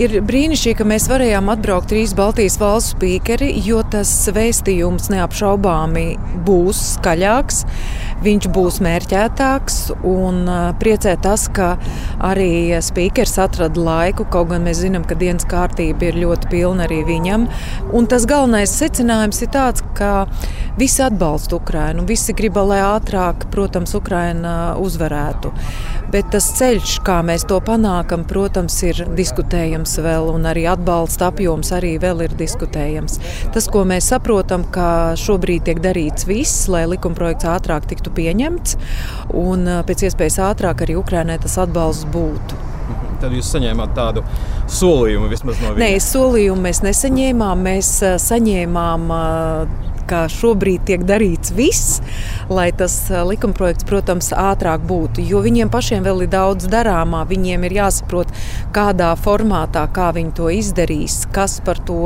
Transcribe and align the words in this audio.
Ir 0.00 0.14
brīnišķīgi, 0.24 0.78
ka 0.78 0.84
mēs 0.88 1.10
varējām 1.10 1.50
atbraukt 1.52 1.90
trīs 1.92 2.14
Baltijas 2.16 2.54
valstu 2.56 2.94
spīkeri, 2.94 3.50
jo 3.66 3.82
tas 3.92 4.08
vēstījums 4.32 5.10
neapšaubāmi 5.12 6.06
būs 6.46 6.80
skaļāks 6.94 7.66
viņš 8.24 8.48
būs 8.52 8.78
mērķētāks. 8.84 9.78
Un 10.06 10.44
priecē 10.80 11.16
tas, 11.22 11.46
ka 11.52 11.72
arī 12.24 12.76
spīkers 12.84 13.36
atrada 13.42 13.80
laiku, 13.80 14.26
kaut 14.30 14.50
gan 14.52 14.66
mēs 14.66 14.82
zinām, 14.84 15.06
ka 15.08 15.18
dienas 15.18 15.48
kārtība 15.48 16.10
ir 16.10 16.20
ļoti 16.24 16.50
pilna 16.52 16.86
arī 16.88 17.02
viņam. 17.08 17.48
Un 17.96 18.08
tas 18.10 18.26
galvenais 18.28 18.72
secinājums 18.76 19.40
ir 19.44 19.52
tāds, 19.54 19.84
ka 19.98 20.26
visi 20.80 21.02
atbalsta 21.04 21.56
Ukrainu. 21.58 22.04
Visi 22.08 22.36
grib, 22.36 22.58
lai 22.60 22.80
ātrāk, 22.84 23.48
protams, 23.52 23.94
Ukraina 23.96 24.74
uzvarētu. 24.80 25.52
Bet 26.10 26.32
tas 26.34 26.48
ceļš, 26.58 26.98
kā 27.06 27.20
mēs 27.26 27.46
to 27.48 27.60
panākam, 27.64 28.24
protams, 28.28 28.76
ir 28.86 29.04
diskutējams 29.16 29.89
vēl, 30.02 30.28
un 30.34 30.44
arī 30.50 30.66
atbalsta 30.70 31.30
apjoms 31.30 31.72
arī 31.76 31.96
vēl 32.02 32.26
ir 32.26 32.36
diskutējams. 32.38 33.18
Tas, 33.54 33.70
ko 33.70 33.86
mēs 33.88 34.10
saprotam, 34.12 34.66
ka 34.74 35.16
šobrīd 35.20 35.66
tiek 35.68 35.82
darīts 35.82 36.28
viss, 36.28 36.68
lai 36.70 36.84
likumprojekts 36.90 37.48
ātrāk 37.50 37.88
tiktu 37.90 38.00
tiktu 38.00 38.14
pieņemts, 38.16 38.76
un 39.36 39.68
pēc 39.86 40.08
iespējas 40.08 40.40
ātrāk 40.50 40.84
arī 40.84 40.96
Ukrainai 40.98 41.38
tas 41.40 41.58
atbalsts 41.58 42.08
būtu. 42.10 42.58
Mhm. 42.90 43.20
Tad 43.20 43.32
jūs 43.32 43.52
saņēmāt 43.52 43.94
tādu 43.94 44.24
solījumu 44.66 45.28
vismaz 45.30 45.60
no 45.60 45.74
viņa? 45.74 45.84
Nē, 45.84 46.00
solījumu 46.00 46.64
mēs 46.64 46.82
nesaņēmām. 46.82 47.62
Mēs 47.62 47.92
saņēmām 48.24 49.06
ka 50.10 50.24
šobrīd 50.32 50.84
tiek 50.90 51.06
darīts 51.06 51.54
viss, 51.54 52.00
lai 52.50 52.70
tas 52.76 52.96
likumprojekts, 53.10 53.86
protams, 53.88 54.32
ātrāk 54.34 54.84
būtu. 54.90 55.22
Jo 55.22 55.44
viņiem 55.44 55.70
pašiem 55.72 56.04
vēl 56.06 56.26
ir 56.26 56.32
daudz 56.34 56.68
darāmā. 56.70 57.22
Viņiem 57.30 57.66
ir 57.68 57.78
jāsaprot, 57.80 58.34
kādā 58.74 59.12
formātā 59.20 59.86
kā 59.94 60.10
viņi 60.16 60.36
to 60.36 60.50
izdarīs, 60.60 61.22
kas 61.34 61.60
par 61.64 61.78
to 61.86 62.00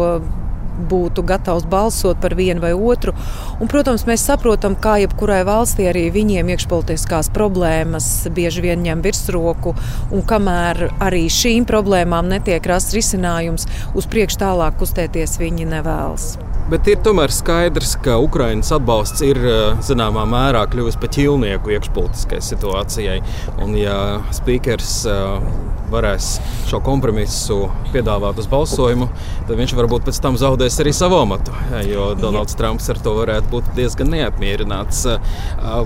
būtu 0.75 1.23
gatavs 1.27 1.67
balsot 1.70 2.20
par 2.23 2.34
vienu 2.39 2.62
vai 2.65 2.73
otru. 2.75 3.15
Un, 3.61 3.70
protams, 3.70 4.06
mēs 4.09 4.25
saprotam, 4.27 4.75
kā 4.75 4.97
jebkurai 5.05 5.43
valstī 5.47 5.89
arī 5.91 6.09
viņiem 6.15 6.50
iekšpolitiskās 6.55 7.31
problēmas 7.34 8.09
bieži 8.34 8.67
vien 8.67 8.83
ņem 8.84 9.05
virsroku. 9.05 9.77
Un 10.15 10.27
kamēr 10.27 10.89
arī 11.05 11.27
šīm 11.33 11.69
problēmām 11.71 12.28
netiek 12.33 12.67
rasts 12.67 12.97
risinājums, 12.97 13.69
uz 13.95 14.11
priekšu 14.11 14.43
tālāk 14.45 14.78
kustēties 14.83 15.39
viņi 15.43 15.71
nevēlas. 15.77 16.34
Bet 16.65 16.87
ir 16.89 17.01
tomēr 17.05 17.29
skaidrs, 17.29 17.91
ka 18.01 18.15
Ukraiņas 18.25 18.70
atbalsts 18.79 19.20
ir 19.27 19.37
eh, 19.37 19.83
zināmā 19.84 20.23
mērā 20.29 20.62
kļuvis 20.73 20.97
par 21.01 21.11
ķīlnieku 21.12 21.75
iekšpolitiskai 21.77 22.39
situācijai. 22.41 23.19
Un, 23.61 23.75
ja 23.77 23.98
spīkers 24.33 24.95
eh, 25.12 25.51
varēs 25.95 26.39
šo 26.70 26.81
kompromisu 26.84 27.69
piedāvāt 27.92 28.41
uz 28.42 28.48
balsojumu, 28.50 29.06
tad 29.47 29.55
viņš 29.61 29.75
varbūt 29.78 30.09
pēc 30.09 30.19
tam 30.25 30.39
zaudēs 30.41 30.81
arī 30.83 30.95
savu 30.97 31.20
amatu. 31.23 31.55
Jo 31.87 32.11
Donalds 32.19 32.59
Trumps 32.59 32.91
ar 32.91 32.98
to 33.05 33.14
varētu 33.20 33.53
būt 33.53 33.70
diezgan 33.78 34.11
neapmierināts. 34.15 35.05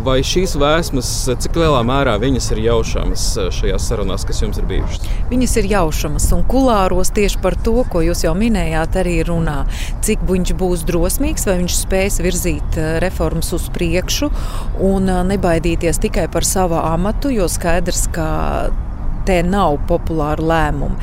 Vai 0.07 0.19
šīs 0.25 0.57
vēsmas, 0.59 1.13
cik 1.45 1.59
lielā 1.61 1.83
mērā 1.87 2.17
viņas 2.23 2.51
ir 2.55 2.63
jaušamas 2.69 3.27
šajās 3.59 3.91
sarunās, 3.91 4.25
kas 4.29 4.43
jums 4.45 4.61
ir 4.63 4.69
bijušas? 4.71 5.05
Viņas 5.29 5.59
ir 5.61 5.71
jaušamas 5.75 6.31
un 6.37 6.47
kulāros 6.49 7.13
tieši 7.15 7.43
par 7.45 7.59
to, 7.67 7.77
ko 7.93 8.03
jūs 8.07 8.25
jau 8.25 8.35
minējāt, 8.39 8.97
arī 9.03 9.19
runā. 9.29 9.61
Cik 10.07 10.25
viņš 10.29 10.55
būs 10.59 10.79
būs 10.79 10.87
drosmīgs, 10.89 11.47
vai 11.49 11.59
viņš 11.63 11.77
spēs 11.83 12.21
virzīt 12.23 12.79
eh, 12.79 12.99
reformas 13.03 13.53
uz 13.57 13.69
priekšu 13.75 14.31
un 14.85 15.09
eh, 15.09 15.23
nebaidīties 15.33 16.01
tikai 16.05 16.29
par 16.33 16.47
savu 16.47 16.79
amatu, 16.79 17.33
jo 17.33 17.49
skaidrs, 17.49 18.09
ka 18.13 18.29
te 19.29 19.43
nav 19.45 19.77
populāru 19.89 20.47
lēmumu 20.49 20.97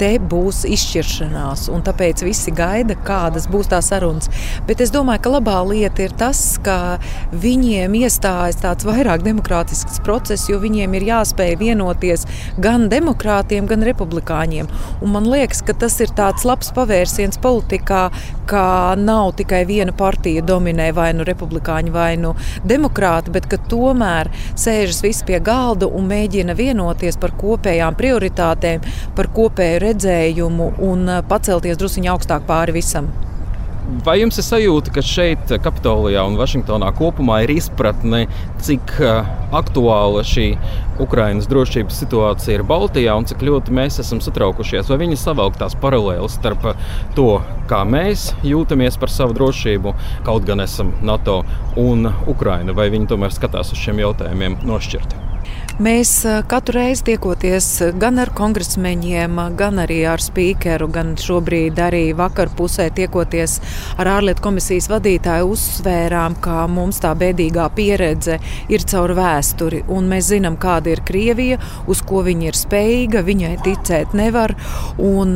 te 0.00 0.12
būs 0.18 0.62
izšķiršanās, 0.68 1.66
un 1.72 1.84
tāpēc 1.86 2.24
visi 2.26 2.52
gaida, 2.54 2.96
kādas 3.06 3.48
būs 3.50 3.70
tās 3.72 3.90
sarunas. 3.92 4.30
Bet 4.68 4.82
es 4.84 4.92
domāju, 4.94 5.24
ka 5.24 5.34
labā 5.36 5.58
lieta 5.68 6.06
ir 6.06 6.14
tas, 6.18 6.40
ka 6.64 6.98
viņiem 7.32 7.94
iestājas 8.02 8.60
tāds 8.62 8.86
vairāk 8.88 9.24
demokrātisks 9.26 10.00
process, 10.06 10.48
jo 10.50 10.60
viņiem 10.62 10.96
ir 10.98 11.08
jāspēj 11.10 11.56
vienoties 11.60 12.26
gan 12.62 12.88
demokrātiem, 12.92 13.68
gan 13.70 13.84
republikāņiem. 13.86 14.70
Un 15.02 15.14
man 15.14 15.28
liekas, 15.30 15.62
ka 15.66 15.76
tas 15.76 15.98
ir 16.02 16.14
tāds 16.16 16.46
labs 16.48 16.72
pavērsiens 16.76 17.40
politikā, 17.42 18.08
ka 18.50 18.64
nav 18.98 19.32
tikai 19.38 19.62
viena 19.68 19.94
partija 19.96 20.42
dominē 20.44 20.90
vai 20.96 21.10
nu 21.16 21.26
republikāņi, 21.26 21.92
vai 21.94 22.10
nu 22.20 22.34
demokrāti, 22.68 23.32
bet 23.34 23.46
ka 23.50 23.60
tomēr 23.70 24.30
sēžas 24.58 25.02
visi 25.04 25.26
pie 25.28 25.38
galda 25.44 25.88
un 25.88 26.08
mēģina 26.10 26.56
vienoties 26.58 27.18
par 27.22 27.34
kopējām 27.38 27.96
prioritātēm, 27.98 28.84
par 29.16 29.30
kopēju 29.34 29.81
redzējumu 29.82 30.72
un 30.88 31.04
eh, 31.08 31.20
pacelties 31.28 31.78
druskuļi 31.80 32.10
augstāk 32.14 32.48
pāri 32.48 32.78
visam. 32.78 33.10
Vai 34.06 34.20
jums 34.20 34.38
ir 34.38 34.44
sajūta, 34.46 34.92
ka 34.94 35.02
šeit, 35.04 35.50
Kapitolijā 35.60 36.22
un 36.24 36.36
Vašingtonā 36.38 36.92
kopumā 36.96 37.40
ir 37.42 37.50
izpratne, 37.56 38.22
cik 38.62 38.92
uh, 39.02 39.26
aktuāla 39.58 40.22
šī 40.24 40.46
Ukraiņas 41.02 41.48
drošības 41.50 41.98
situācija 42.04 42.60
ir 42.60 42.64
Baltijā 42.68 43.16
un 43.18 43.26
cik 43.28 43.42
ļoti 43.44 43.74
mēs 43.74 43.98
esam 44.00 44.22
satraukušies? 44.22 44.88
Vai 44.88 45.00
viņi 45.02 45.18
savelk 45.20 45.58
tās 45.60 45.74
paralēlas 45.82 46.38
starp 46.38 46.70
to, 47.18 47.26
kā 47.68 47.82
mēs 47.84 48.30
jūtamies 48.46 48.96
par 49.02 49.12
savu 49.12 49.36
drošību, 49.36 49.96
kaut 50.28 50.46
gan 50.48 50.62
esam 50.64 50.94
NATO 51.02 51.42
un 51.82 52.06
Ukraina, 52.30 52.72
vai 52.72 52.88
viņi 52.94 53.10
tomēr 53.12 53.34
skatās 53.34 53.74
uz 53.74 53.82
šiem 53.82 54.00
jautājumiem 54.06 54.62
nošķirti? 54.62 55.21
Mēs 55.82 56.10
katru 56.46 56.76
reizi 56.76 57.02
tiekoties 57.08 57.66
gan 57.98 58.20
ar 58.22 58.30
kongresmeņiem, 58.38 59.38
gan 59.58 59.80
arī 59.82 59.96
ar 60.06 60.22
spīkeru, 60.22 60.86
gan 60.94 61.14
šobrīd 61.18 61.80
arī 61.82 62.02
vakar 62.14 62.52
pusē 62.54 62.86
tiekoties 62.94 63.56
ar 63.98 64.10
ārlietu 64.12 64.44
komisijas 64.44 64.86
vadītāju, 64.92 65.48
uzsvērām, 65.56 66.36
ka 66.44 66.68
mums 66.70 67.02
tā 67.02 67.10
bēdīgā 67.18 67.66
pieredze 67.74 68.38
ir 68.70 68.86
caur 68.92 69.16
vēsturi. 69.18 69.82
Mēs 70.12 70.28
zinām, 70.30 70.60
kāda 70.60 70.92
ir 70.92 71.02
Krievija, 71.08 71.58
uz 71.90 72.04
ko 72.06 72.22
viņa 72.28 72.52
ir 72.52 72.60
spējīga, 72.60 73.24
viņai 73.26 73.56
ticēt 73.66 74.14
nevar. 74.14 74.54
Un, 75.02 75.34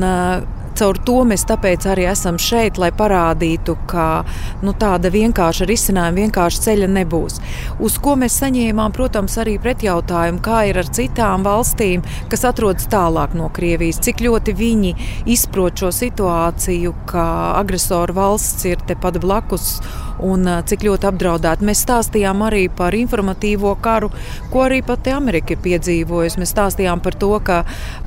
Caur 0.76 0.98
to 1.08 1.22
mēs 1.24 1.46
arī 1.48 2.04
esam 2.10 2.36
šeit, 2.38 2.76
lai 2.76 2.90
parādītu, 2.92 3.76
ka 3.88 4.24
nu, 4.62 4.74
tāda 4.76 5.08
vienkārša 5.08 5.64
risinājuma, 5.68 6.26
vienkārša 6.26 6.62
ceļa 6.66 6.88
nebūs. 6.98 7.40
Uz 7.80 7.96
ko 8.02 8.16
mēs 8.20 8.36
saņēmām, 8.42 8.92
protams, 8.92 9.38
arī 9.40 9.56
pretjautājumu, 9.62 10.42
kā 10.44 10.66
ir 10.68 10.80
ar 10.82 10.90
citām 10.92 11.46
valstīm, 11.46 12.04
kas 12.28 12.44
atrodas 12.44 12.88
tālāk 12.92 13.32
no 13.38 13.48
Krievijas, 13.48 14.02
cik 14.04 14.20
ļoti 14.26 14.56
viņi 14.56 14.92
izprot 15.32 15.80
šo 15.80 15.92
situāciju, 15.94 16.92
ka 17.08 17.24
agresoru 17.62 18.16
valsts 18.16 18.68
ir 18.68 18.84
tepat 18.88 19.20
blakus 19.22 19.78
un 20.24 20.48
cik 20.66 20.86
ļoti 20.86 21.08
apdraudēti. 21.10 21.66
Mēs 21.66 21.82
stāstījām 21.84 22.44
arī 22.46 22.66
par 22.72 22.94
informatīvo 22.96 23.74
karu, 23.82 24.10
ko 24.52 24.64
arī 24.66 24.82
pati 24.86 25.12
Amerika 25.14 25.54
ir 25.54 25.62
piedzīvojusi. 25.64 26.40
Mēs 26.42 26.52
stāstījām 26.54 27.02
par 27.04 27.16
to, 27.20 27.32
ka 27.44 27.62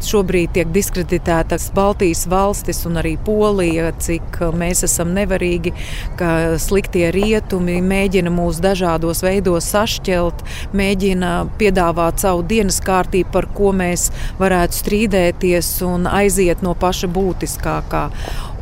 šobrīd 0.06 0.56
tiek 0.58 0.72
diskreditētas 0.74 1.69
Baltijas 1.75 2.25
valstis 2.30 2.84
un 2.90 3.00
arī 3.02 3.16
Polija, 3.25 3.92
cik 4.00 4.42
mēs 4.58 4.84
esam 4.88 5.14
nevarīgi, 5.18 5.74
ka 6.19 6.58
sliktie 6.62 7.09
rietumi 7.16 7.80
mēģina 7.86 8.34
mūs 8.34 8.62
dažādos 8.64 9.24
veidos 9.25 9.69
sašķelt, 9.74 10.44
mēģina 10.75 11.34
piedāvāt 11.59 12.24
savu 12.24 12.46
dienas 12.50 12.80
kārtību, 12.86 13.31
par 13.34 13.50
ko 13.56 13.74
mēs 13.75 14.09
varētu 14.40 14.81
strīdēties 14.81 15.74
un 15.88 16.08
aiziet 16.09 16.64
no 16.66 16.75
paša 16.80 17.12
būtiskākā. 17.14 18.08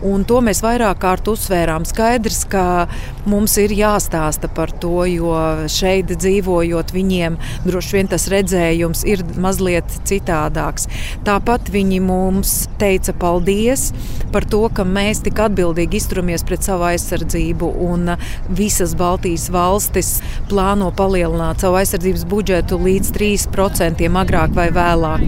Un 0.05 0.25
to 0.29 0.41
mēs 0.45 0.61
vairāk 0.61 0.99
kārt 1.01 1.27
uzsvērām. 1.31 1.85
Skaidrs, 1.87 2.43
ka 2.51 2.87
mums 3.27 3.55
ir 3.61 3.73
jāstāsta 3.73 4.49
par 4.53 4.71
to, 4.81 5.05
jo 5.09 5.33
šeit 5.71 6.11
dzīvojot, 6.13 6.93
viņiem 6.93 7.37
droši 7.65 7.97
vien 7.97 8.11
tas 8.11 8.27
redzējums 8.31 9.03
ir 9.09 9.23
mazliet 9.41 9.97
citādāks. 10.07 10.87
Tāpat 11.27 11.71
viņi 11.73 12.01
mums 12.03 12.55
teica 12.77 13.15
paldies 13.17 13.89
par 14.33 14.45
to, 14.45 14.63
ka 14.73 14.85
mēs 14.87 15.23
tik 15.25 15.39
atbildīgi 15.41 16.01
izturamies 16.01 16.45
pret 16.47 16.65
savu 16.67 16.87
aizsardzību. 16.91 17.71
Un 17.87 18.13
visas 18.53 18.93
Baltijas 18.97 19.47
valstis 19.53 20.17
plāno 20.51 20.91
palielināt 20.95 21.63
savu 21.63 21.79
aizsardzības 21.81 22.27
budžetu 22.29 22.79
līdz 22.83 23.11
3% 23.17 24.05
agrāk 24.17 24.53
vai 24.57 24.69
vēlāk. 24.73 25.25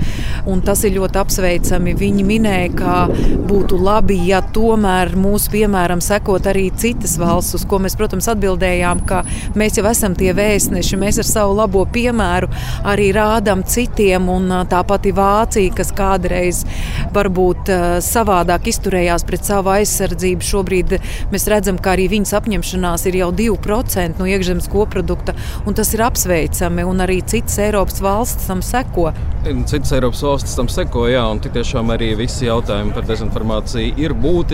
Un 0.50 0.64
tas 0.66 0.84
ir 0.88 0.96
ļoti 0.98 1.20
apsveicami. 1.22 1.96
Viņi 2.00 2.26
minēja, 2.26 2.70
ka 2.80 2.96
būtu 3.50 3.80
labi, 3.82 4.18
ja 4.30 4.42
tomēr 4.60 5.14
mūsu 5.20 5.54
piemēram 5.54 6.02
sekot 6.04 6.48
arī 6.50 6.68
citas 6.80 7.16
valsts, 7.20 7.56
uz 7.60 7.66
ko 7.70 7.80
mēs, 7.84 7.96
protams, 8.00 8.28
atbildējām, 8.34 9.04
ka 9.08 9.22
mēs 9.60 9.80
jau 9.80 9.86
esam 9.90 10.16
tie 10.20 10.34
vēstneši, 10.36 11.00
mēs 11.00 11.22
ar 11.22 11.28
savu 11.28 11.56
labo 11.60 11.86
piemēru 11.90 12.50
arī 12.90 13.10
rādām 13.16 13.64
citiem, 13.64 14.28
un 14.32 14.52
tā 14.70 14.82
pati 14.88 15.14
Vācija, 15.16 15.72
kas 15.78 15.94
kādreiz 15.96 16.64
varbūt 17.16 17.72
savādāk 18.04 18.68
izturējās 18.72 19.26
pret 19.28 19.48
savu 19.48 19.72
aizsardzību, 19.78 20.48
šobrīd 20.50 20.98
mēs 21.32 21.48
redzam, 21.52 21.80
ka 21.80 21.96
arī 21.96 22.10
viņas 22.12 22.36
apņemšanās 22.42 23.08
ir 23.10 23.20
jau 23.22 23.32
2% 23.36 24.20
no 24.20 24.28
iekšzemes 24.28 24.70
koprodukta, 24.72 25.38
un 25.66 25.78
tas 25.78 25.94
ir 25.96 26.04
apsveicami, 26.04 26.88
arī 27.00 27.22
citas 27.24 27.56
Eiropas 27.64 28.02
valstis 28.04 28.50
tam 28.50 28.64
seko. 28.66 29.14
Citas 29.70 29.94
Eiropas 29.96 30.22
valstis 30.26 30.58
tam 30.58 30.68
seko, 30.72 31.08
jā, 31.08 31.24
un 31.32 31.40
tiešām 31.44 31.94
arī 31.96 32.12
visi 32.20 32.50
jautājumi 32.50 32.92
par 32.96 33.08
dezinformāciju 33.08 33.96
ir 34.02 34.14
būtiski, 34.18 34.49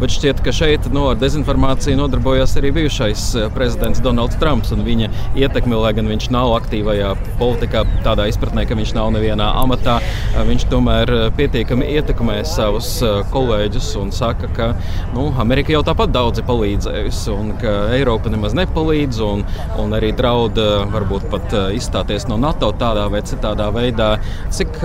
bet 0.00 0.12
šķiet, 0.14 0.40
ka 0.44 0.52
šeit 0.54 0.86
no, 0.94 1.06
ar 1.12 1.18
dezinformāciju 1.20 1.98
nodarbojas 1.98 2.56
arī 2.58 2.72
bijušais 2.76 3.24
eh, 3.38 3.48
prezidents 3.54 4.02
Donalds 4.02 4.38
Trumps 4.40 4.72
un 4.74 4.82
viņa 4.86 5.10
ietekme, 5.38 5.76
lai 5.78 5.92
gan 5.96 6.08
viņš 6.10 6.28
nav 6.34 6.54
aktīvajā 6.56 7.12
politikā, 7.40 7.84
tādā 8.06 8.26
izpratnē, 8.30 8.64
ka 8.68 8.78
viņš 8.78 8.94
nav 8.96 9.12
nevienā 9.14 9.48
amatā. 9.62 9.98
Eh, 10.02 10.42
viņš 10.48 10.66
tomēr 10.72 11.12
eh, 11.14 11.24
pietiekami 11.38 11.90
ietekmē 11.98 12.40
savus 12.48 12.90
kolēģus 13.32 13.92
un 14.00 14.12
saka, 14.14 14.50
ka 14.56 14.70
nu, 15.14 15.28
Amerika 15.42 15.74
jau 15.74 15.84
tāpat 15.86 16.12
daudz 16.14 16.42
ir 16.42 16.48
palīdzējusi 16.48 17.34
un 17.34 17.54
ka 17.62 17.76
Eiropa 17.96 18.32
nemaz 18.32 18.56
nepalīdz 18.58 19.22
un, 19.26 19.44
un 19.82 19.96
arī 19.96 20.12
draud 20.16 20.58
varbūt 20.92 21.28
pat 21.32 21.54
izstāties 21.76 22.26
no 22.30 22.38
NATO 22.40 22.72
tādā 22.78 23.06
vai 23.12 23.22
citādā 23.26 23.68
veidā. 23.74 24.14
Cik 24.52 24.80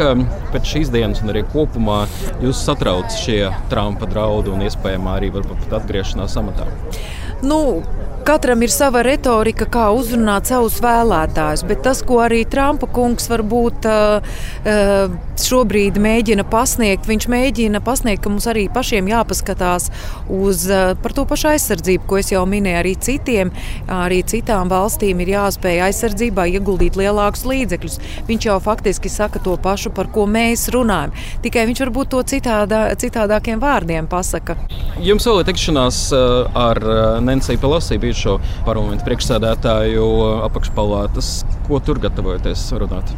pēc 0.54 0.74
šīs 0.74 0.92
dienas 0.94 1.24
un 1.24 1.34
arī 1.34 1.44
kopumā 1.52 2.04
jūs 2.44 2.62
satrauc 2.68 3.14
šie 3.24 3.48
Trumpa 3.72 4.08
draudi 4.10 4.27
un 4.54 4.66
iespējamā 4.68 5.18
arī 5.20 5.32
pat 5.48 5.80
atgriešanās 5.82 6.38
amatā? 6.42 6.68
Nu, 7.46 7.62
Katram 8.28 8.60
ir 8.66 8.72
sava 8.74 9.06
retorika, 9.08 9.64
kā 9.72 9.86
uzrunāt 9.96 10.50
savus 10.50 10.82
vēlētājus, 10.84 11.62
bet 11.70 11.80
tas, 11.86 12.02
ko 12.04 12.18
arī 12.26 12.42
Trumpa 12.50 12.90
kungs 12.92 13.30
varbūt 13.32 13.88
uh, 13.88 14.26
uh, 14.68 15.14
šobrīd 15.46 16.00
mēģina 16.02 16.46
pasniegt, 16.50 17.08
viņš 17.10 17.28
mēģina 17.32 17.82
pasniegt, 17.86 18.24
ka 18.24 18.32
mums 18.32 18.48
arī 18.50 18.68
pašiem 18.74 19.10
jāpaskatās 19.12 19.90
uz 20.34 20.66
uh, 20.72 20.96
to 21.18 21.26
pašu 21.26 21.50
aizsardzību, 21.50 22.06
ko 22.10 22.20
es 22.22 22.32
jau 22.34 22.44
minēju. 22.50 22.78
Arī 22.78 22.94
citiem, 23.02 23.52
arī 23.90 24.20
citām 24.28 24.70
valstīm 24.70 25.24
ir 25.24 25.32
jāspēj 25.34 25.82
aizsardzībā 25.88 26.46
ieguldīt 26.54 27.00
lielākus 27.00 27.46
līdzekļus. 27.50 28.00
Viņš 28.28 28.50
jau 28.50 28.58
faktiski 28.62 29.10
saka 29.10 29.42
to 29.42 29.56
pašu, 29.62 29.90
par 29.98 30.12
ko 30.14 30.28
mēs 30.30 30.68
runājam. 30.76 31.16
Tikai 31.46 31.66
viņš 31.72 31.82
varbūt 31.88 32.14
to 32.14 32.22
citādā, 32.36 32.84
citādākiem 33.02 33.64
vārdiem 33.64 34.10
pasaka. 34.12 34.58
Jums 35.02 35.26
vēl 35.26 35.42
ir 35.42 35.50
tikšanās 35.50 36.04
ar 36.14 36.84
Nensiju 37.26 37.62
Pelosī 37.64 37.98
bijušo 38.02 38.38
parlamentu 38.68 39.08
priekšsēdētāju 39.10 40.12
apakšpalātas. 40.52 41.34
Ko 41.66 41.82
tur 41.82 42.02
gatavojaties 42.06 42.70
runāt? 42.78 43.18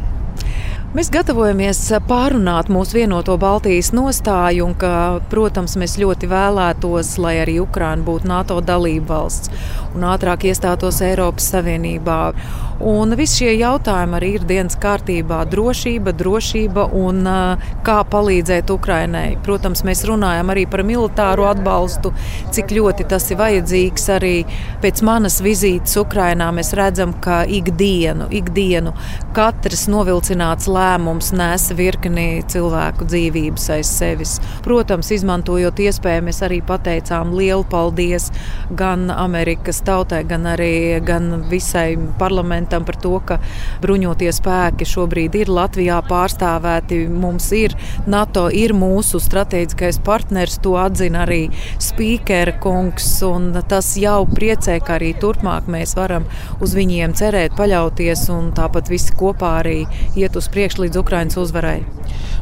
Mēs 0.90 1.06
gatavojamies 1.14 1.84
pārunāt 2.08 2.66
mūsu 2.66 2.96
vienoto 2.96 3.36
Baltijas 3.38 3.92
nostāju, 3.94 4.64
un, 4.66 4.72
ka, 4.74 5.20
protams, 5.30 5.76
mēs 5.78 5.94
ļoti 6.02 6.26
vēlētos, 6.32 7.12
lai 7.22 7.36
arī 7.44 7.60
Ukraina 7.62 8.02
būtu 8.02 8.26
NATO 8.26 8.56
dalība 8.58 9.20
valsts 9.20 9.52
un 9.94 10.08
ātrāk 10.10 10.48
iestātos 10.50 10.98
Eiropas 11.06 11.46
Savienībā. 11.54 12.18
Un 12.80 13.12
visi 13.12 13.42
šie 13.42 13.50
jautājumi 13.60 14.16
arī 14.16 14.28
ir 14.38 14.44
dienas 14.48 14.76
kārtībā- 14.80 15.42
drošība, 15.52 16.14
drošība 16.16 16.86
un 16.96 17.22
kā 17.84 17.98
palīdzēt 18.14 18.70
Ukrainai. 18.72 19.36
Protams, 19.44 19.82
mēs 19.84 20.06
runājam 20.08 20.48
arī 20.48 20.64
par 20.70 20.80
militāro 20.80 21.44
atbalstu, 21.50 22.12
cik 22.50 22.72
ļoti 22.72 23.06
tas 23.06 23.30
ir 23.30 23.36
vajadzīgs. 23.36 24.08
Arī 24.16 24.46
pēc 24.80 25.02
manas 25.02 25.40
vizītes 25.40 25.96
Ukrainā 25.96 26.50
mēs 26.50 26.72
redzam, 26.72 27.12
ka 27.20 27.44
ikdienu, 27.44 28.30
ikdienu 28.30 28.94
katrs 29.34 29.86
novilcināts 29.86 30.66
lēmums 30.80 31.30
nes 31.36 31.68
virkni 31.76 32.42
cilvēku 32.50 33.06
dzīvības 33.10 33.68
aiz 33.76 33.90
sevis. 33.92 34.36
Protams, 34.64 35.10
izmantojot 35.14 35.80
iespēju, 35.84 36.24
mēs 36.26 36.40
arī 36.46 36.60
pateicām 36.66 37.34
lielu 37.36 37.64
paldies 37.70 38.30
gan 38.76 39.10
Amerikas 39.12 39.82
tautai, 39.86 40.22
gan 40.28 40.48
arī 40.50 41.00
gan 41.04 41.44
visai 41.50 41.98
parlamentam 42.20 42.86
par 42.88 42.98
to, 43.02 43.14
ka 43.26 43.38
bruņotie 43.82 44.30
spēki 44.34 44.88
šobrīd 44.88 45.36
ir 45.42 45.52
Latvijā 45.52 46.00
pārstāvēti. 46.08 47.02
Mums 47.10 47.50
ir 47.56 47.76
NATO, 48.10 48.48
ir 48.52 48.74
mūsu 48.76 49.20
strateģiskais 49.22 50.00
partners, 50.06 50.58
to 50.64 50.76
atzina 50.80 51.24
arī 51.26 51.42
Spīkera 51.82 52.56
kungs. 52.62 53.08
Tas 53.70 53.92
jau 54.00 54.22
priecē, 54.30 54.78
ka 54.84 54.96
arī 54.98 55.12
turpmāk 55.20 55.68
mēs 55.70 55.94
varam 55.98 56.26
uz 56.64 56.74
viņiem 56.76 57.14
cerēt, 57.18 57.56
paļauties 57.58 58.26
un 58.32 58.50
tāpat 58.56 58.88
visi 58.92 59.14
kopā 59.18 59.56
arī 59.60 59.78
iet 60.18 60.36
uz 60.38 60.48
priekšu 60.52 60.69
līdz 60.78 61.00
Ukraiņas 61.02 61.40
uzvarai. 61.42 61.80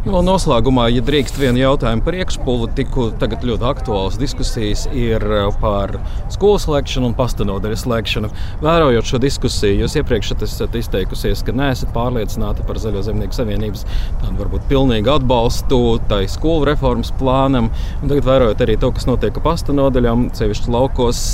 No 0.07 0.21
noslēgumā, 0.23 0.85
ja 0.95 1.03
drīkst 1.03 1.37
vienu 1.41 1.59
jautājumu 1.59 2.05
par 2.07 2.15
iekšpolitiku, 2.17 3.09
tagad 3.19 3.43
ļoti 3.45 3.67
aktuāls 3.67 4.19
diskusijas 4.21 4.85
ir 4.95 5.25
par 5.59 5.97
skolas 6.31 6.69
slēgšanu 6.69 7.11
un 7.11 7.17
pastanodaļu 7.19 7.79
slēgšanu. 7.81 8.31
Vērojot 8.63 9.11
šo 9.11 9.19
diskusiju, 9.21 9.81
jūs 9.83 9.97
iepriekš 9.99 10.31
esat 10.47 10.77
izteikusies, 10.79 11.43
ka 11.45 11.53
neesat 11.57 11.91
pārliecināti 11.97 12.65
par 12.69 12.79
Zaļo 12.79 13.03
zemnieku 13.09 13.37
savienības 13.37 13.85
tādu 14.23 14.39
varbūt 14.39 14.69
pilnīgu 14.71 15.13
atbalstu 15.17 15.81
tai 16.09 16.23
skolu 16.31 16.71
reformas 16.71 17.11
plānam. 17.19 17.73
Un 17.99 18.13
tagad 18.13 18.31
vērojot 18.31 18.65
arī 18.65 18.79
to, 18.81 18.93
kas 18.95 19.09
notiek 19.11 19.43
pastanodaļām, 19.45 20.29
sevišķi 20.39 20.73
laukos, 20.73 21.25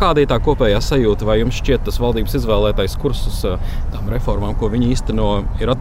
kāda 0.00 0.26
ir 0.26 0.30
tā 0.34 0.40
kopējā 0.42 0.82
sajūta, 0.84 1.30
vai 1.30 1.38
jums 1.40 1.62
šķiet 1.62 1.86
tas 1.86 2.02
valdības 2.02 2.36
izvēlētais 2.42 2.98
kurs 3.00 3.24
uz 3.30 3.40
tām 3.94 4.10
reformām, 4.12 4.58
ko 4.58 4.72
viņi 4.74 4.92
īsteno, 4.96 5.30
ir 5.62 5.72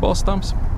Bumps. 0.41 0.70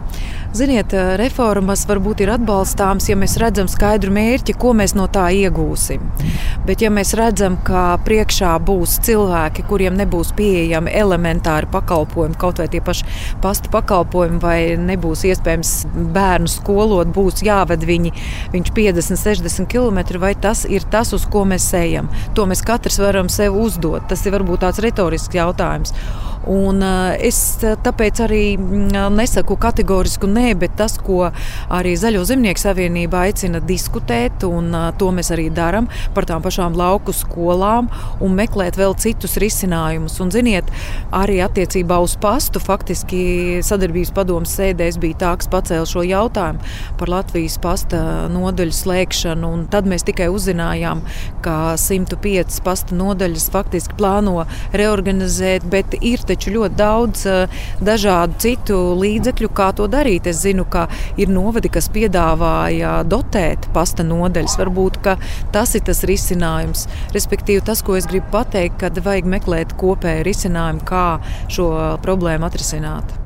Ziniet, 0.54 0.94
eh, 0.94 1.16
reformas 1.18 1.82
varbūt 1.90 2.20
ir 2.22 2.30
atbalstāmas, 2.30 3.08
ja 3.10 3.16
mēs 3.18 3.40
redzam 3.42 3.66
skaidru 3.66 4.12
mērķi, 4.14 4.54
ko 4.62 4.76
mēs 4.78 4.92
no 4.94 5.08
tā 5.10 5.24
iegūsim. 5.34 6.04
Bet, 6.68 6.84
ja 6.86 6.92
mēs 6.94 7.16
redzam, 7.18 7.56
ka 7.66 7.96
priekšā 8.06 8.52
būs 8.62 9.00
cilvēki, 9.08 9.64
kuriem 9.66 9.98
nebūs 9.98 10.30
pieejami 10.38 10.94
elementāri 10.94 11.66
pakalpojumi, 11.74 12.38
kaut 12.38 12.62
vai 12.62 12.68
tie 12.70 12.84
paši 12.86 13.08
pastu 13.42 13.72
pakalpojumi, 13.74 14.38
vai 14.44 14.58
nebūs 14.78 15.24
iespējams 15.32 15.72
bērnu 16.14 16.52
skolot, 16.54 17.10
būs 17.16 17.42
jāved 17.42 17.88
viņi, 17.90 18.14
viņš 18.54 18.74
50, 18.78 19.24
60 19.24 19.72
km, 19.74 20.20
vai 20.22 20.36
tas 20.38 20.68
ir 20.70 20.86
tas, 20.86 21.16
uz 21.18 21.26
ko 21.26 21.48
mēs 21.50 21.66
ejam. 21.82 22.14
To 22.38 22.46
mēs 22.46 22.62
katrs 22.62 23.02
varam 23.02 23.26
sev 23.26 23.58
uzdot. 23.58 24.06
Tas 24.06 24.22
ir 24.22 24.38
varbūt 24.38 24.68
tāds 24.68 24.86
retorisks 24.86 25.34
jautājums. 25.34 25.98
Un, 26.50 26.82
uh, 26.84 27.14
es 27.24 27.38
tāpēc 27.64 28.20
arī 28.26 28.42
mm, 28.58 29.16
nesaku 29.16 29.56
kategorisku 29.64 30.28
nē, 30.28 30.43
bet 30.60 30.76
tas, 30.80 30.98
ko 31.02 31.30
arī 31.74 31.94
Zaļo 32.00 32.24
zemnieku 32.28 32.62
savienība 32.62 33.24
aicina 33.28 33.62
diskutēt, 33.64 34.44
un 34.48 34.74
to 35.00 35.10
mēs 35.16 35.32
arī 35.34 35.48
darām 35.54 35.88
par 36.16 36.28
tām 36.30 36.44
pašām 36.44 36.76
lauku 36.78 37.14
skolām 37.16 37.90
un 38.24 38.36
meklēt 38.38 38.78
vēl 38.80 38.96
citus 39.00 39.38
risinājumus. 39.42 40.20
Un, 40.24 40.32
ziniet, 40.34 40.70
arī 41.16 41.40
attiecībā 41.46 42.00
uz 42.04 42.16
pastu 42.22 42.62
faktiski 42.64 43.62
sadarbības 43.66 44.14
padomus 44.16 44.54
sēdēs 44.58 45.00
bija 45.02 45.22
tā, 45.26 45.34
kas 45.40 45.52
pacēla 45.54 45.90
šo 45.90 46.04
jautājumu 46.08 46.74
par 47.00 47.12
Latvijas 47.12 47.58
pasta 47.64 48.02
nodaļu 48.34 48.76
slēgšanu. 48.76 49.54
Tad 49.74 49.88
mēs 49.90 50.06
tikai 50.08 50.30
uzzinājām, 50.34 51.04
ka 51.46 51.76
105 51.80 52.62
pasta 52.66 52.98
nodaļas 52.98 53.50
faktiski 53.54 53.98
plāno 54.00 54.46
reorganizēt, 54.76 55.68
bet 55.72 55.98
ir 56.02 56.24
taču 56.28 56.56
ļoti 56.58 56.80
daudz 56.80 57.26
dažādu 57.84 58.40
citu 58.44 58.80
līdzekļu, 59.00 59.52
kā 59.56 59.72
to 59.78 59.88
darīt. 59.92 60.28
Es 60.34 60.42
zinu, 60.44 60.66
ka 60.66 60.88
ir 61.22 61.32
novadi, 61.32 61.72
kas 61.74 61.90
piedāvāja 61.94 63.00
dotēt 63.08 63.70
pasta 63.76 64.06
nodaļas. 64.08 64.58
Varbūt 64.60 65.02
tas 65.54 65.76
ir 65.78 65.86
tas 65.86 66.04
risinājums. 66.10 66.88
Respektīvi, 67.16 67.64
tas, 67.66 67.86
ko 67.86 67.98
es 68.00 68.10
gribu 68.10 68.32
pateikt, 68.34 68.80
kad 68.84 68.98
vajag 69.06 69.30
meklēt 69.38 69.78
kopēju 69.80 70.28
risinājumu, 70.30 70.88
kā 70.88 71.06
šo 71.54 71.70
problēmu 72.06 72.50
atrisināt. 72.50 73.23